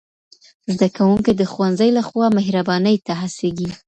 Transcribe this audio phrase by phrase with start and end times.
[0.73, 3.69] زدهکوونکي د ښوونځي له خوا مهربانۍ ته هڅېږي.